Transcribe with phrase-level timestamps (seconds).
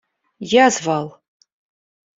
[0.53, 1.07] Я звал!